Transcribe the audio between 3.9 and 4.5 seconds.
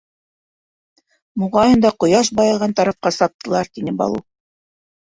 Балу.